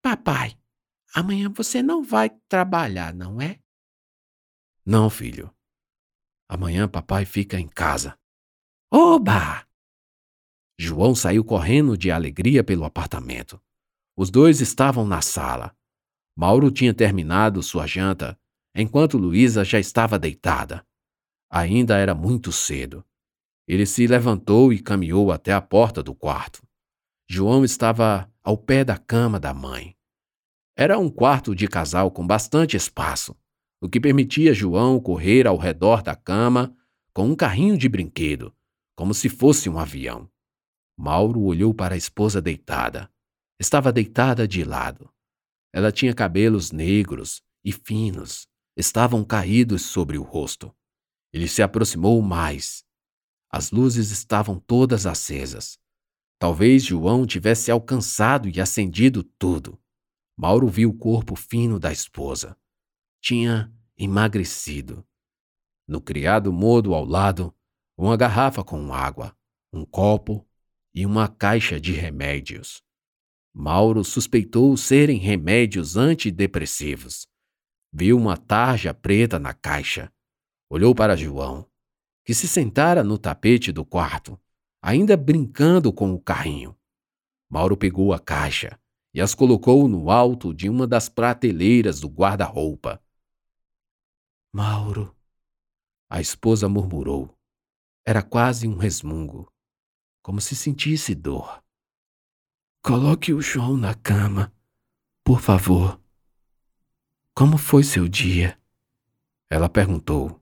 Papai, 0.00 0.58
amanhã 1.14 1.50
você 1.50 1.82
não 1.82 2.02
vai 2.02 2.30
trabalhar, 2.48 3.12
não 3.12 3.38
é? 3.38 3.60
Não, 4.82 5.10
filho. 5.10 5.54
Amanhã 6.48 6.88
papai 6.88 7.26
fica 7.26 7.60
em 7.60 7.68
casa. 7.68 8.18
Oba! 8.90 9.68
João 10.78 11.14
saiu 11.14 11.44
correndo 11.44 11.94
de 11.94 12.10
alegria 12.10 12.64
pelo 12.64 12.86
apartamento. 12.86 13.62
Os 14.16 14.30
dois 14.30 14.62
estavam 14.62 15.06
na 15.06 15.20
sala. 15.20 15.76
Mauro 16.34 16.70
tinha 16.70 16.94
terminado 16.94 17.62
sua 17.62 17.86
janta, 17.86 18.40
enquanto 18.74 19.18
Luísa 19.18 19.66
já 19.66 19.78
estava 19.78 20.18
deitada. 20.18 20.82
Ainda 21.50 21.98
era 21.98 22.14
muito 22.14 22.50
cedo. 22.50 23.04
Ele 23.66 23.86
se 23.86 24.06
levantou 24.06 24.72
e 24.72 24.78
caminhou 24.78 25.30
até 25.30 25.52
a 25.52 25.60
porta 25.60 26.02
do 26.02 26.14
quarto. 26.14 26.62
João 27.28 27.64
estava 27.64 28.30
ao 28.42 28.56
pé 28.56 28.84
da 28.84 28.98
cama 28.98 29.38
da 29.38 29.54
mãe. 29.54 29.96
Era 30.76 30.98
um 30.98 31.08
quarto 31.08 31.54
de 31.54 31.68
casal 31.68 32.10
com 32.10 32.26
bastante 32.26 32.76
espaço, 32.76 33.36
o 33.80 33.88
que 33.88 34.00
permitia 34.00 34.54
João 34.54 35.00
correr 35.00 35.46
ao 35.46 35.56
redor 35.56 36.02
da 36.02 36.14
cama 36.14 36.76
com 37.12 37.26
um 37.26 37.36
carrinho 37.36 37.76
de 37.76 37.88
brinquedo, 37.88 38.54
como 38.96 39.14
se 39.14 39.28
fosse 39.28 39.68
um 39.68 39.78
avião. 39.78 40.28
Mauro 40.98 41.42
olhou 41.42 41.72
para 41.72 41.94
a 41.94 41.98
esposa 41.98 42.40
deitada. 42.40 43.10
Estava 43.58 43.92
deitada 43.92 44.46
de 44.46 44.64
lado. 44.64 45.08
Ela 45.72 45.92
tinha 45.92 46.14
cabelos 46.14 46.72
negros 46.72 47.42
e 47.64 47.72
finos, 47.72 48.46
estavam 48.76 49.24
caídos 49.24 49.82
sobre 49.82 50.18
o 50.18 50.22
rosto. 50.22 50.74
Ele 51.32 51.48
se 51.48 51.62
aproximou 51.62 52.20
mais 52.20 52.84
as 53.52 53.70
luzes 53.70 54.10
estavam 54.10 54.58
todas 54.58 55.04
acesas. 55.04 55.78
Talvez 56.38 56.82
João 56.82 57.26
tivesse 57.26 57.70
alcançado 57.70 58.48
e 58.48 58.58
acendido 58.58 59.22
tudo. 59.22 59.78
Mauro 60.36 60.66
viu 60.68 60.88
o 60.88 60.96
corpo 60.98 61.36
fino 61.36 61.78
da 61.78 61.92
esposa. 61.92 62.56
Tinha 63.20 63.70
emagrecido. 63.96 65.06
No 65.86 66.00
criado 66.00 66.50
modo 66.50 66.94
ao 66.94 67.04
lado, 67.04 67.54
uma 67.96 68.16
garrafa 68.16 68.64
com 68.64 68.92
água, 68.92 69.36
um 69.70 69.84
copo 69.84 70.48
e 70.94 71.04
uma 71.04 71.28
caixa 71.28 71.78
de 71.78 71.92
remédios. 71.92 72.82
Mauro 73.52 74.02
suspeitou 74.02 74.74
serem 74.78 75.18
remédios 75.18 75.96
antidepressivos. 75.98 77.28
Viu 77.92 78.16
uma 78.16 78.38
tarja 78.38 78.94
preta 78.94 79.38
na 79.38 79.52
caixa. 79.52 80.10
Olhou 80.70 80.94
para 80.94 81.14
João 81.14 81.70
que 82.24 82.34
se 82.34 82.46
sentara 82.46 83.02
no 83.02 83.18
tapete 83.18 83.72
do 83.72 83.84
quarto, 83.84 84.38
ainda 84.80 85.16
brincando 85.16 85.92
com 85.92 86.12
o 86.12 86.20
carrinho. 86.20 86.76
Mauro 87.48 87.76
pegou 87.76 88.12
a 88.12 88.18
caixa 88.18 88.78
e 89.14 89.20
as 89.20 89.34
colocou 89.34 89.86
no 89.86 90.10
alto 90.10 90.54
de 90.54 90.68
uma 90.68 90.86
das 90.86 91.08
prateleiras 91.08 92.00
do 92.00 92.08
guarda-roupa. 92.08 93.02
Mauro, 94.52 95.14
a 96.08 96.20
esposa 96.20 96.68
murmurou. 96.68 97.34
Era 98.04 98.22
quase 98.22 98.66
um 98.66 98.76
resmungo, 98.76 99.52
como 100.22 100.40
se 100.40 100.56
sentisse 100.56 101.14
dor. 101.14 101.62
Coloque 102.82 103.32
o 103.32 103.40
João 103.40 103.76
na 103.76 103.94
cama, 103.94 104.52
por 105.24 105.40
favor. 105.40 106.00
Como 107.34 107.56
foi 107.56 107.84
seu 107.84 108.08
dia? 108.08 108.60
Ela 109.48 109.68
perguntou. 109.68 110.41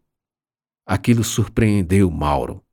Aquilo 0.92 1.22
surpreendeu 1.22 2.10
Mauro, 2.10 2.66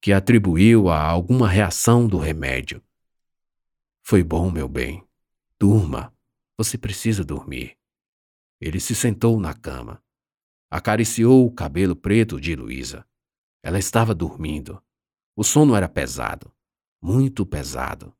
que 0.00 0.12
atribuiu 0.12 0.88
a 0.88 1.02
alguma 1.02 1.48
reação 1.48 2.06
do 2.06 2.16
remédio. 2.16 2.80
Foi 4.00 4.22
bom, 4.22 4.48
meu 4.48 4.68
bem. 4.68 5.04
Durma. 5.58 6.14
Você 6.56 6.78
precisa 6.78 7.24
dormir. 7.24 7.76
Ele 8.60 8.78
se 8.78 8.94
sentou 8.94 9.40
na 9.40 9.54
cama. 9.54 10.00
Acariciou 10.70 11.44
o 11.44 11.50
cabelo 11.50 11.96
preto 11.96 12.40
de 12.40 12.54
Luísa. 12.54 13.04
Ela 13.60 13.80
estava 13.80 14.14
dormindo. 14.14 14.80
O 15.34 15.42
sono 15.42 15.74
era 15.74 15.88
pesado, 15.88 16.54
muito 17.02 17.44
pesado. 17.44 18.14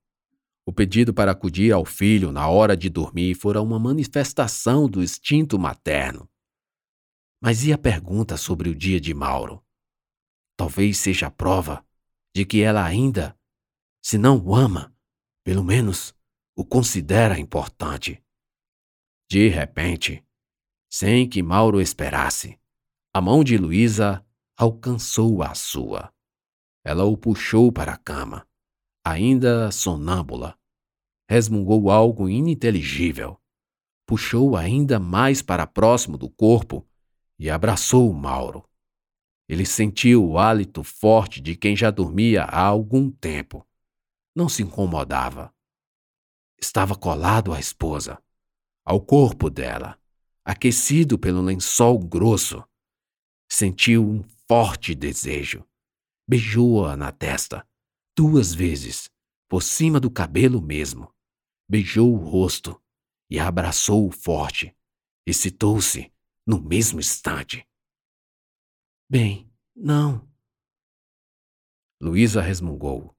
O 0.67 0.73
pedido 0.73 1.15
para 1.15 1.31
acudir 1.31 1.71
ao 1.71 1.85
filho 1.85 2.33
na 2.33 2.49
hora 2.49 2.77
de 2.77 2.91
dormir 2.91 3.37
fora 3.37 3.63
uma 3.63 3.79
manifestação 3.79 4.89
do 4.89 5.01
instinto 5.01 5.61
materno. 5.61 6.29
Mas 7.45 7.65
e 7.65 7.73
a 7.73 7.77
pergunta 7.77 8.37
sobre 8.37 8.69
o 8.69 8.75
dia 8.75 9.01
de 9.01 9.13
Mauro? 9.13 9.61
Talvez 10.57 10.99
seja 10.99 11.27
a 11.27 11.31
prova 11.31 11.85
de 12.33 12.47
que 12.47 12.63
ela 12.63 12.85
ainda, 12.85 13.37
se 14.01 14.17
não 14.17 14.39
o 14.39 14.55
ama, 14.55 14.95
pelo 15.43 15.65
menos 15.65 16.15
o 16.57 16.65
considera 16.65 17.41
importante. 17.41 18.23
De 19.29 19.49
repente, 19.49 20.25
sem 20.89 21.29
que 21.29 21.43
Mauro 21.43 21.81
esperasse, 21.81 22.61
a 23.13 23.21
mão 23.21 23.43
de 23.43 23.59
Luísa 23.59 24.25
alcançou 24.57 25.43
a 25.43 25.53
sua. 25.53 26.15
Ela 26.85 27.03
o 27.03 27.17
puxou 27.17 27.73
para 27.73 27.95
a 27.95 27.99
cama, 27.99 28.47
ainda 29.05 29.73
sonâmbula. 29.73 30.57
Resmungou 31.29 31.91
algo 31.91 32.29
ininteligível. 32.29 33.37
Puxou 34.07 34.57
ainda 34.57 35.01
mais 35.01 35.43
para 35.43 35.67
próximo 35.67 36.17
do 36.17 36.31
corpo 36.31 36.87
e 37.43 37.51
abraçou 37.51 38.13
Mauro. 38.13 38.65
Ele 39.49 39.67
sentiu 39.67 40.25
o 40.25 40.39
hálito 40.39 40.85
forte 40.85 41.41
de 41.41 41.57
quem 41.57 41.75
já 41.77 41.91
dormia 41.91 42.45
há 42.45 42.63
algum 42.63 43.11
tempo. 43.11 43.67
Não 44.33 44.49
se 44.49 44.63
incomodava. 44.63 45.53
Estava 46.57 46.95
colado 46.95 47.53
à 47.53 47.59
esposa, 47.59 48.23
ao 48.85 49.05
corpo 49.05 49.51
dela, 49.51 49.99
aquecido 50.45 51.19
pelo 51.19 51.43
lençol 51.43 51.99
grosso. 51.99 52.63
Sentiu 53.51 54.09
um 54.09 54.23
forte 54.47 54.95
desejo. 54.95 55.67
Beijou-a 56.29 56.97
na 56.97 57.11
testa, 57.11 57.67
duas 58.17 58.55
vezes, 58.55 59.11
por 59.49 59.65
cima 59.65 59.99
do 59.99 60.13
cabelo 60.13 60.63
mesmo. 60.63 61.13
Beijou 61.69 62.15
o 62.15 62.19
rosto 62.19 62.81
e 63.29 63.41
a 63.41 63.49
abraçou 63.49 64.09
forte. 64.13 64.73
Excitou-se 65.27 66.13
no 66.47 66.61
mesmo 66.61 67.01
instante. 67.01 67.67
Bem, 69.09 69.51
não. 69.75 70.29
Luísa 72.01 72.41
resmungou. 72.41 73.15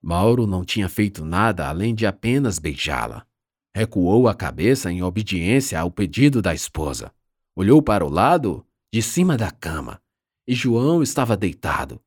Mauro 0.00 0.46
não 0.46 0.64
tinha 0.64 0.88
feito 0.88 1.24
nada 1.24 1.68
além 1.68 1.94
de 1.94 2.06
apenas 2.06 2.58
beijá-la. 2.58 3.26
Recuou 3.74 4.26
a 4.26 4.34
cabeça 4.34 4.90
em 4.90 5.02
obediência 5.02 5.78
ao 5.78 5.90
pedido 5.90 6.42
da 6.42 6.54
esposa. 6.54 7.14
Olhou 7.54 7.82
para 7.82 8.04
o 8.04 8.08
lado 8.08 8.66
de 8.92 9.02
cima 9.02 9.36
da 9.36 9.50
cama 9.50 10.02
e 10.46 10.54
João 10.54 11.02
estava 11.02 11.36
deitado, 11.36 12.02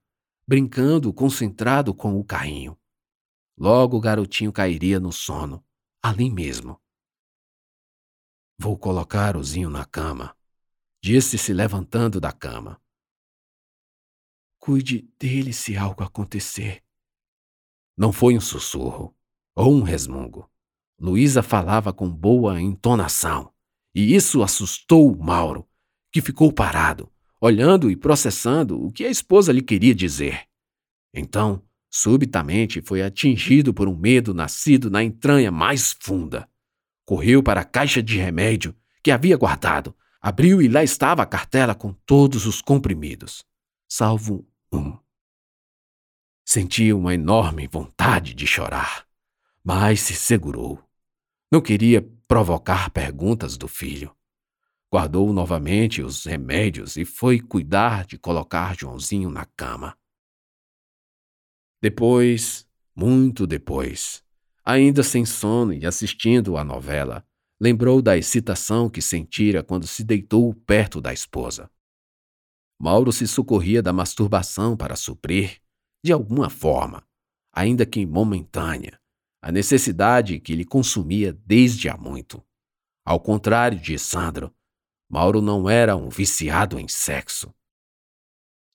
brincando 0.47 1.13
concentrado 1.13 1.93
com 1.93 2.19
o 2.19 2.23
carrinho. 2.23 2.77
Logo 3.57 3.97
o 3.97 4.01
garotinho 4.01 4.51
cairia 4.51 4.99
no 4.99 5.11
sono, 5.11 5.63
ali 6.03 6.29
mesmo. 6.29 6.79
Vou 8.59 8.77
colocar 8.77 9.37
o 9.37 9.43
Zinho 9.43 9.69
na 9.69 9.85
cama, 9.85 10.34
disse 11.05 11.37
se 11.37 11.53
levantando 11.53 12.19
da 12.19 12.31
cama. 12.31 12.81
Cuide 14.57 15.07
dele 15.19 15.53
se 15.53 15.77
algo 15.77 16.03
acontecer. 16.03 16.81
Não 17.95 18.11
foi 18.11 18.35
um 18.35 18.41
sussurro 18.41 19.15
ou 19.55 19.71
um 19.75 19.83
resmungo. 19.83 20.49
Luísa 20.99 21.43
falava 21.43 21.93
com 21.93 22.09
boa 22.09 22.59
entonação, 22.59 23.53
e 23.93 24.15
isso 24.15 24.41
assustou 24.41 25.15
Mauro, 25.15 25.69
que 26.11 26.23
ficou 26.23 26.51
parado, 26.51 27.07
olhando 27.39 27.91
e 27.91 27.95
processando 27.95 28.83
o 28.83 28.91
que 28.91 29.05
a 29.05 29.09
esposa 29.11 29.53
lhe 29.53 29.61
queria 29.61 29.93
dizer. 29.93 30.47
Então, 31.13 31.61
subitamente, 31.87 32.81
foi 32.81 33.03
atingido 33.03 33.75
por 33.75 33.87
um 33.87 33.95
medo 33.95 34.33
nascido 34.33 34.89
na 34.89 35.03
entranha 35.03 35.51
mais 35.51 35.95
funda. 35.99 36.49
Correu 37.05 37.43
para 37.43 37.61
a 37.61 37.65
caixa 37.65 38.01
de 38.01 38.17
remédio 38.17 38.75
que 39.03 39.11
havia 39.11 39.37
guardado, 39.37 39.95
abriu 40.25 40.59
e 40.59 40.67
lá 40.67 40.83
estava 40.83 41.21
a 41.21 41.25
cartela 41.27 41.75
com 41.75 41.93
todos 41.93 42.47
os 42.47 42.59
comprimidos, 42.59 43.45
salvo 43.87 44.43
um. 44.73 44.97
Sentia 46.43 46.97
uma 46.97 47.13
enorme 47.13 47.67
vontade 47.67 48.33
de 48.33 48.47
chorar, 48.47 49.07
mas 49.63 50.01
se 50.01 50.15
segurou. 50.15 50.83
Não 51.51 51.61
queria 51.61 52.01
provocar 52.27 52.89
perguntas 52.89 53.55
do 53.55 53.67
filho. 53.67 54.15
Guardou 54.91 55.31
novamente 55.31 56.01
os 56.01 56.25
remédios 56.25 56.97
e 56.97 57.05
foi 57.05 57.39
cuidar 57.39 58.07
de 58.07 58.17
colocar 58.17 58.75
Joãozinho 58.75 59.29
na 59.29 59.45
cama. 59.45 59.95
Depois, 61.79 62.67
muito 62.95 63.45
depois, 63.45 64.23
ainda 64.65 65.03
sem 65.03 65.23
sono 65.23 65.71
e 65.71 65.85
assistindo 65.85 66.57
à 66.57 66.63
novela, 66.63 67.23
lembrou 67.59 68.01
da 68.01 68.17
excitação 68.17 68.89
que 68.89 69.01
sentira 69.01 69.63
quando 69.63 69.87
se 69.87 70.03
deitou 70.03 70.53
perto 70.53 70.99
da 70.99 71.13
esposa. 71.13 71.69
Mauro 72.79 73.11
se 73.11 73.27
socorria 73.27 73.81
da 73.81 73.93
masturbação 73.93 74.75
para 74.75 74.95
suprir, 74.95 75.61
de 76.03 76.11
alguma 76.11 76.49
forma, 76.49 77.03
ainda 77.53 77.85
que 77.85 78.05
momentânea, 78.05 78.99
a 79.41 79.51
necessidade 79.51 80.39
que 80.39 80.55
lhe 80.55 80.65
consumia 80.65 81.31
desde 81.45 81.87
há 81.87 81.95
muito. 81.95 82.43
Ao 83.05 83.19
contrário 83.19 83.79
de 83.79 83.97
Sandro, 83.97 84.53
Mauro 85.09 85.41
não 85.41 85.69
era 85.69 85.95
um 85.95 86.09
viciado 86.09 86.79
em 86.79 86.87
sexo. 86.87 87.53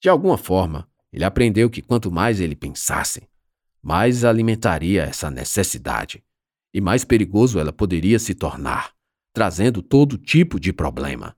De 0.01 0.09
alguma 0.09 0.37
forma, 0.37 0.89
ele 1.11 1.25
aprendeu 1.25 1.69
que 1.69 1.81
quanto 1.81 2.09
mais 2.09 2.39
ele 2.39 2.55
pensasse, 2.55 3.29
mais 3.81 4.23
alimentaria 4.23 5.03
essa 5.03 5.29
necessidade, 5.29 6.23
e 6.73 6.79
mais 6.79 7.03
perigoso 7.03 7.59
ela 7.59 7.73
poderia 7.73 8.19
se 8.19 8.33
tornar, 8.33 8.93
trazendo 9.33 9.81
todo 9.81 10.17
tipo 10.17 10.59
de 10.59 10.71
problema. 10.71 11.35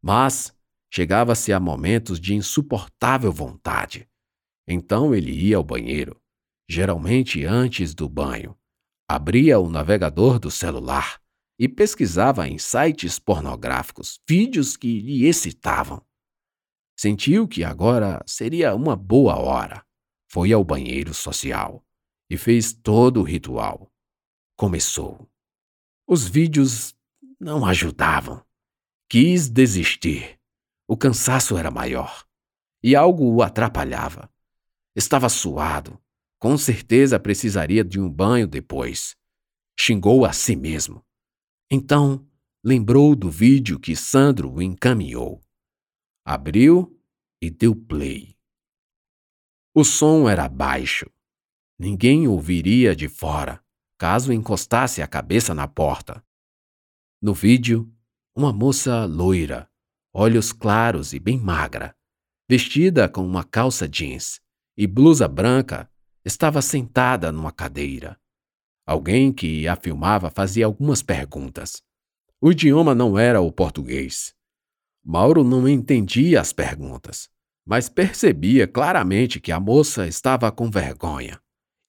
Mas 0.00 0.54
chegava-se 0.92 1.52
a 1.52 1.60
momentos 1.60 2.20
de 2.20 2.34
insuportável 2.34 3.32
vontade, 3.32 4.08
então 4.66 5.14
ele 5.14 5.30
ia 5.30 5.56
ao 5.56 5.64
banheiro, 5.64 6.20
geralmente 6.68 7.44
antes 7.44 7.94
do 7.94 8.08
banho, 8.08 8.56
abria 9.08 9.58
o 9.58 9.70
navegador 9.70 10.38
do 10.38 10.50
celular 10.50 11.20
e 11.58 11.68
pesquisava 11.68 12.48
em 12.48 12.58
sites 12.58 13.18
pornográficos 13.18 14.20
vídeos 14.28 14.76
que 14.76 15.00
lhe 15.00 15.26
excitavam. 15.26 16.04
Sentiu 16.98 17.46
que 17.46 17.62
agora 17.62 18.22
seria 18.26 18.74
uma 18.74 18.96
boa 18.96 19.36
hora. 19.36 19.84
Foi 20.28 20.52
ao 20.52 20.64
banheiro 20.64 21.14
social 21.14 21.84
e 22.28 22.36
fez 22.36 22.72
todo 22.72 23.20
o 23.20 23.22
ritual. 23.22 23.90
Começou. 24.56 25.28
Os 26.06 26.26
vídeos 26.26 26.94
não 27.38 27.66
ajudavam. 27.66 28.42
Quis 29.06 29.50
desistir. 29.50 30.40
O 30.88 30.96
cansaço 30.96 31.58
era 31.58 31.70
maior 31.70 32.26
e 32.82 32.96
algo 32.96 33.34
o 33.34 33.42
atrapalhava. 33.42 34.32
Estava 34.94 35.28
suado. 35.28 36.00
Com 36.38 36.56
certeza 36.56 37.20
precisaria 37.20 37.84
de 37.84 38.00
um 38.00 38.08
banho 38.08 38.46
depois. 38.46 39.14
Xingou 39.78 40.24
a 40.24 40.32
si 40.32 40.56
mesmo. 40.56 41.04
Então, 41.70 42.26
lembrou 42.64 43.14
do 43.14 43.30
vídeo 43.30 43.78
que 43.78 43.94
Sandro 43.94 44.50
o 44.50 44.62
encaminhou. 44.62 45.42
Abriu 46.24 46.98
e 47.42 47.50
deu 47.50 47.74
play. 47.74 48.36
O 49.74 49.84
som 49.84 50.28
era 50.28 50.48
baixo. 50.48 51.10
Ninguém 51.78 52.26
ouviria 52.26 52.96
de 52.96 53.08
fora, 53.08 53.62
caso 53.98 54.32
encostasse 54.32 55.00
a 55.00 55.06
cabeça 55.06 55.54
na 55.54 55.66
porta. 55.66 56.22
No 57.20 57.32
vídeo, 57.32 57.90
uma 58.34 58.52
moça 58.52 59.06
loira, 59.06 59.68
olhos 60.14 60.52
claros 60.52 61.12
e 61.12 61.18
bem 61.18 61.38
magra, 61.38 61.96
vestida 62.48 63.08
com 63.08 63.26
uma 63.26 63.42
calça 63.42 63.88
jeans, 63.88 64.40
e 64.76 64.86
blusa 64.86 65.26
branca, 65.26 65.90
estava 66.24 66.60
sentada 66.60 67.32
numa 67.32 67.50
cadeira. 67.50 68.20
Alguém 68.86 69.32
que 69.32 69.66
a 69.66 69.74
filmava 69.74 70.30
fazia 70.30 70.66
algumas 70.66 71.02
perguntas. 71.02 71.82
O 72.40 72.52
idioma 72.52 72.94
não 72.94 73.18
era 73.18 73.40
o 73.40 73.50
português. 73.50 74.34
Mauro 75.02 75.42
não 75.42 75.66
entendia 75.66 76.40
as 76.40 76.52
perguntas, 76.52 77.28
mas 77.64 77.88
percebia 77.88 78.68
claramente 78.68 79.40
que 79.40 79.50
a 79.50 79.58
moça 79.58 80.06
estava 80.06 80.52
com 80.52 80.70
vergonha 80.70 81.40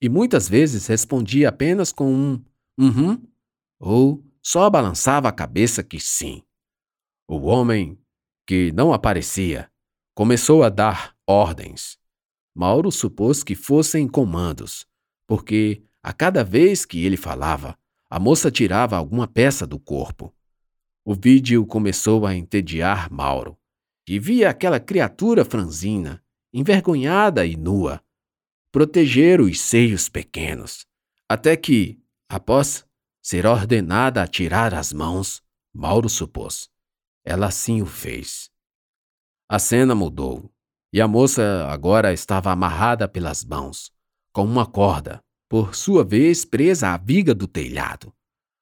e 0.01 0.09
muitas 0.09 0.47
vezes 0.47 0.87
respondia 0.87 1.49
apenas 1.49 1.91
com 1.91 2.13
um 2.13 2.43
uhum 2.77 3.21
ou 3.79 4.23
só 4.41 4.69
balançava 4.69 5.27
a 5.27 5.31
cabeça 5.31 5.83
que 5.83 5.99
sim. 5.99 6.41
O 7.27 7.47
homem, 7.47 7.99
que 8.45 8.71
não 8.71 8.93
aparecia, 8.93 9.69
começou 10.15 10.63
a 10.63 10.69
dar 10.69 11.15
ordens. 11.27 11.97
Mauro 12.55 12.91
supôs 12.91 13.43
que 13.43 13.55
fossem 13.55 14.07
comandos, 14.07 14.87
porque, 15.27 15.83
a 16.01 16.13
cada 16.13 16.43
vez 16.43 16.85
que 16.85 17.05
ele 17.05 17.17
falava, 17.17 17.77
a 18.09 18.19
moça 18.19 18.49
tirava 18.49 18.95
alguma 18.95 19.27
peça 19.27 19.67
do 19.67 19.77
corpo. 19.77 20.33
O 21.05 21.13
vídeo 21.13 21.65
começou 21.65 22.25
a 22.25 22.33
entediar 22.33 23.11
Mauro, 23.11 23.57
que 24.05 24.19
via 24.19 24.49
aquela 24.49 24.79
criatura 24.79 25.43
franzina, 25.43 26.23
envergonhada 26.53 27.45
e 27.45 27.57
nua, 27.57 28.01
proteger 28.71 29.41
os 29.41 29.59
seios 29.59 30.09
pequenos, 30.09 30.85
até 31.29 31.55
que, 31.55 31.99
após 32.29 32.85
ser 33.21 33.45
ordenada 33.45 34.21
a 34.21 34.27
tirar 34.27 34.73
as 34.73 34.93
mãos, 34.93 35.41
Mauro 35.73 36.09
supôs. 36.09 36.69
Ela 37.23 37.47
assim 37.47 37.81
o 37.81 37.85
fez. 37.85 38.49
A 39.49 39.59
cena 39.59 39.93
mudou. 39.93 40.51
E 40.91 41.01
a 41.01 41.07
moça 41.07 41.67
agora 41.69 42.13
estava 42.13 42.51
amarrada 42.51 43.07
pelas 43.07 43.43
mãos, 43.43 43.91
com 44.31 44.45
uma 44.45 44.65
corda, 44.65 45.21
por 45.49 45.75
sua 45.75 46.03
vez 46.05 46.45
presa 46.45 46.93
à 46.93 46.97
viga 46.97 47.35
do 47.35 47.45
telhado. 47.45 48.13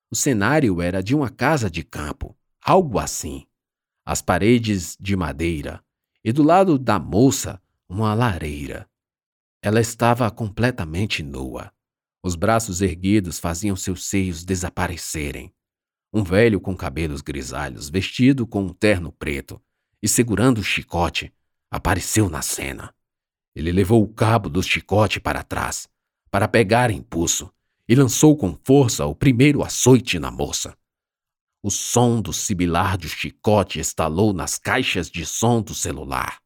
O 0.10 0.16
cenário 0.16 0.82
era 0.82 1.04
de 1.04 1.16
uma 1.16 1.30
casa 1.30 1.70
de 1.70 1.84
campo, 1.84 2.36
algo 2.60 2.98
assim. 2.98 3.46
As 4.04 4.22
paredes 4.22 4.98
de 5.00 5.16
madeira, 5.16 5.84
e 6.24 6.32
do 6.32 6.42
lado 6.42 6.80
da 6.80 6.98
moça, 6.98 7.62
uma 7.88 8.14
lareira. 8.16 8.90
Ela 9.66 9.82
estava 9.82 10.30
completamente 10.30 11.24
nua. 11.24 11.72
Os 12.22 12.36
braços 12.36 12.84
erguidos 12.84 13.40
faziam 13.40 13.76
seus 13.76 14.06
seios 14.06 14.44
desaparecerem. 14.44 15.52
Um 16.14 16.24
velho 16.24 16.62
com 16.62 16.78
cabelos 16.78 17.20
grisalhos, 17.20 17.90
vestido 17.90 18.46
com 18.46 18.62
um 18.62 18.70
terno 18.70 19.12
preto 19.12 19.60
e 20.04 20.08
segurando 20.08 20.60
o 20.60 20.64
chicote, 20.64 21.34
apareceu 21.72 22.30
na 22.30 22.44
cena. 22.44 22.94
Ele 23.56 23.72
levou 23.72 24.04
o 24.04 24.08
cabo 24.08 24.50
do 24.50 24.62
chicote 24.62 25.20
para 25.20 25.42
trás, 25.42 25.90
para 26.30 26.48
pegar 26.48 26.92
impulso, 26.92 27.52
e 27.90 27.96
lançou 27.96 28.38
com 28.38 28.56
força 28.64 29.08
o 29.08 29.16
primeiro 29.16 29.64
açoite 29.64 30.20
na 30.20 30.30
moça. 30.30 30.78
O 31.64 31.72
som 31.72 32.22
do 32.22 32.32
sibilar 32.32 33.00
do 33.00 33.10
chicote 33.10 33.80
estalou 33.80 34.32
nas 34.32 34.60
caixas 34.60 35.10
de 35.10 35.26
som 35.26 35.60
do 35.60 35.74
celular. 35.74 36.40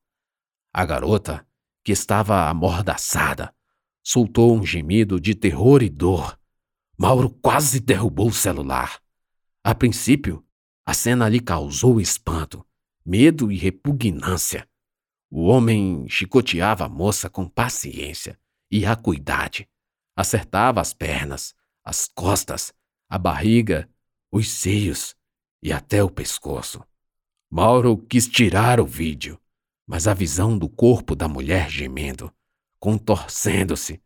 A 0.74 0.86
garota, 0.86 1.46
que 1.90 1.94
estava 1.94 2.48
amordaçada, 2.48 3.52
soltou 4.04 4.56
um 4.56 4.64
gemido 4.64 5.20
de 5.20 5.34
terror 5.34 5.82
e 5.82 5.90
dor. 5.90 6.40
Mauro 6.96 7.32
quase 7.42 7.80
derrubou 7.80 8.28
o 8.28 8.32
celular. 8.32 9.02
A 9.64 9.74
princípio, 9.74 10.46
a 10.86 10.94
cena 10.94 11.28
lhe 11.28 11.40
causou 11.40 12.00
espanto, 12.00 12.64
medo 13.04 13.52
e 13.52 13.58
repugnância. 13.58 14.70
O 15.32 15.48
homem 15.48 16.08
chicoteava 16.08 16.86
a 16.86 16.90
moça 16.90 17.28
com 17.28 17.50
paciência 17.50 18.40
e 18.70 18.86
acuidade, 18.86 19.68
Acertava 20.16 20.80
as 20.80 20.94
pernas, 20.94 21.56
as 21.84 22.08
costas, 22.08 22.72
a 23.10 23.18
barriga, 23.18 23.90
os 24.32 24.48
seios 24.48 25.16
e 25.60 25.74
até 25.74 26.04
o 26.04 26.10
pescoço. 26.12 26.84
Mauro 27.50 27.98
quis 27.98 28.28
tirar 28.28 28.80
o 28.80 28.86
vídeo, 28.86 29.40
mas 29.90 30.06
a 30.08 30.14
visão 30.14 30.56
do 30.56 30.70
corpo 30.70 31.16
da 31.16 31.28
mulher 31.28 31.68
gemendo, 31.68 32.32
contorcendo-se, 32.80 34.00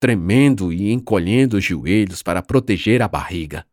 tremendo 0.00 0.72
e 0.72 0.90
encolhendo 0.90 1.58
os 1.58 1.64
joelhos 1.64 2.24
para 2.24 2.42
proteger 2.42 3.00
a 3.02 3.06
barriga, 3.06 3.64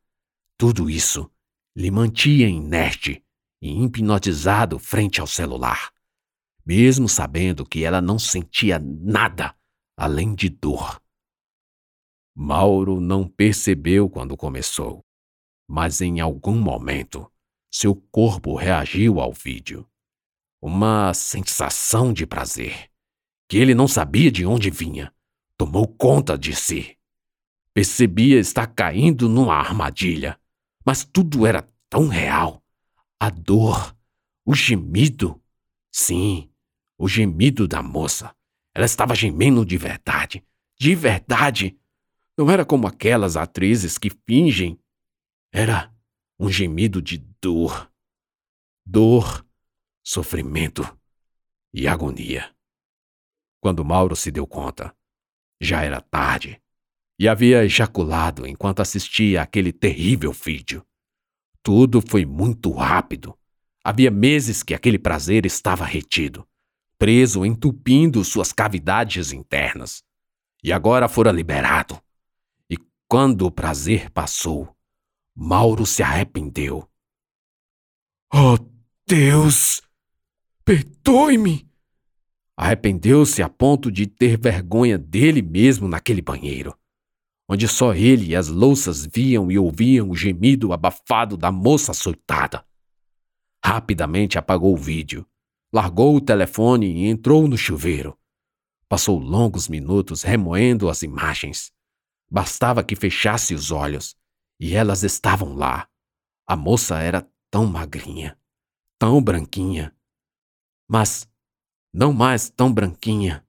tudo 0.59 0.87
isso 0.87 1.27
lhe 1.75 1.89
mantinha 1.89 2.47
inerte 2.47 3.25
e 3.59 3.83
hipnotizado 3.83 4.77
frente 4.77 5.19
ao 5.19 5.25
celular, 5.25 5.91
mesmo 6.63 7.09
sabendo 7.09 7.65
que 7.65 7.83
ela 7.83 7.99
não 7.99 8.19
sentia 8.19 8.77
nada 8.77 9.55
além 9.97 10.35
de 10.35 10.49
dor. 10.49 11.01
Mauro 12.35 13.01
não 13.01 13.27
percebeu 13.27 14.07
quando 14.07 14.37
começou, 14.37 15.03
mas 15.67 15.99
em 15.99 16.19
algum 16.19 16.61
momento 16.61 17.27
seu 17.71 17.95
corpo 17.95 18.55
reagiu 18.55 19.19
ao 19.19 19.33
vídeo. 19.33 19.89
Uma 20.67 21.13
sensação 21.13 22.11
de 22.11 22.25
prazer, 22.25 22.89
que 23.47 23.55
ele 23.55 23.75
não 23.75 23.87
sabia 23.87 24.31
de 24.31 24.47
onde 24.47 24.71
vinha, 24.71 25.13
tomou 25.55 25.87
conta 25.87 26.35
de 26.35 26.55
si. 26.55 26.97
Percebia 27.71 28.39
estar 28.39 28.65
caindo 28.65 29.29
numa 29.29 29.53
armadilha, 29.53 30.39
mas 30.83 31.05
tudo 31.05 31.45
era 31.45 31.71
tão 31.87 32.07
real. 32.07 32.63
A 33.19 33.29
dor, 33.29 33.95
o 34.43 34.55
gemido. 34.55 35.39
Sim, 35.91 36.49
o 36.97 37.07
gemido 37.07 37.67
da 37.67 37.83
moça. 37.83 38.35
Ela 38.73 38.87
estava 38.87 39.13
gemendo 39.13 39.63
de 39.63 39.77
verdade. 39.77 40.43
De 40.79 40.95
verdade. 40.95 41.77
Não 42.35 42.49
era 42.49 42.65
como 42.65 42.87
aquelas 42.87 43.37
atrizes 43.37 43.99
que 43.99 44.09
fingem. 44.09 44.79
Era 45.53 45.93
um 46.39 46.49
gemido 46.49 47.03
de 47.03 47.19
dor. 47.39 47.87
Dor, 48.83 49.44
sofrimento 50.05 50.87
e 51.73 51.87
agonia. 51.87 52.55
Quando 53.59 53.83
Mauro 53.83 54.15
se 54.15 54.29
deu 54.29 54.45
conta, 54.45 54.95
já 55.59 55.81
era 55.81 55.99
tarde 55.99 56.61
e 57.17 57.27
havia 57.27 57.63
ejaculado 57.63 58.45
enquanto 58.45 58.81
assistia 58.81 59.41
aquele 59.41 59.73
terrível 59.73 60.31
vídeo. 60.31 60.85
Tudo 61.63 62.01
foi 62.07 62.23
muito 62.23 62.71
rápido. 62.71 63.35
Havia 63.83 64.11
meses 64.11 64.61
que 64.61 64.75
aquele 64.75 64.99
prazer 64.99 65.43
estava 65.43 65.83
retido, 65.83 66.47
preso, 66.99 67.43
entupindo 67.43 68.23
suas 68.23 68.53
cavidades 68.53 69.31
internas. 69.31 70.03
E 70.63 70.71
agora 70.71 71.07
fora 71.07 71.31
liberado. 71.31 71.99
E 72.69 72.77
quando 73.07 73.47
o 73.47 73.51
prazer 73.51 74.11
passou, 74.11 74.75
Mauro 75.35 75.85
se 75.85 76.03
arrependeu. 76.03 76.87
Oh, 78.31 78.57
Deus! 79.07 79.84
Perdoe-me! 80.65 81.69
Arrependeu-se 82.57 83.41
a 83.41 83.47
ponto 83.47 83.91
de 83.91 84.07
ter 84.07 84.37
vergonha 84.37 84.97
dele 84.97 85.41
mesmo 85.41 85.87
naquele 85.87 86.21
banheiro 86.21 86.75
onde 87.47 87.67
só 87.67 87.93
ele 87.93 88.27
e 88.27 88.35
as 88.35 88.47
louças 88.47 89.05
viam 89.05 89.51
e 89.51 89.57
ouviam 89.57 90.09
o 90.09 90.15
gemido 90.15 90.73
abafado 90.73 91.37
da 91.37 91.51
moça 91.51 91.91
açoitada. 91.91 92.65
Rapidamente 93.63 94.37
apagou 94.37 94.73
o 94.73 94.77
vídeo, 94.77 95.25
largou 95.71 96.15
o 96.15 96.21
telefone 96.21 96.87
e 96.87 97.05
entrou 97.07 97.47
no 97.47 97.57
chuveiro. 97.57 98.17
Passou 98.89 99.19
longos 99.19 99.67
minutos 99.67 100.23
remoendo 100.23 100.89
as 100.89 101.03
imagens. 101.03 101.71
Bastava 102.29 102.83
que 102.83 102.95
fechasse 102.95 103.53
os 103.53 103.71
olhos, 103.71 104.15
e 104.59 104.75
elas 104.75 105.03
estavam 105.03 105.53
lá. 105.53 105.87
A 106.47 106.55
moça 106.55 106.99
era 106.99 107.27
tão 107.49 107.65
magrinha, 107.65 108.37
tão 108.97 109.21
branquinha. 109.21 109.94
Mas 110.87 111.29
não 111.93 112.13
mais 112.13 112.49
tão 112.49 112.73
branquinha. 112.73 113.45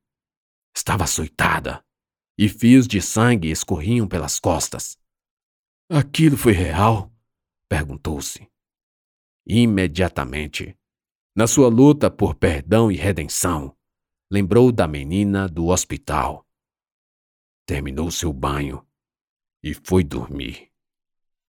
Estava 0.74 1.04
açoitada 1.04 1.84
e 2.38 2.48
fios 2.48 2.86
de 2.86 3.00
sangue 3.00 3.50
escorriam 3.50 4.06
pelas 4.06 4.38
costas. 4.38 4.98
Aquilo 5.90 6.36
foi 6.36 6.52
real? 6.52 7.12
perguntou-se. 7.68 8.48
Imediatamente, 9.46 10.76
na 11.34 11.46
sua 11.46 11.68
luta 11.68 12.10
por 12.10 12.34
perdão 12.34 12.90
e 12.90 12.96
redenção, 12.96 13.76
lembrou 14.30 14.70
da 14.72 14.86
menina 14.86 15.48
do 15.48 15.66
hospital. 15.66 16.46
Terminou 17.66 18.10
seu 18.10 18.32
banho 18.32 18.86
e 19.62 19.74
foi 19.74 20.04
dormir. 20.04 20.70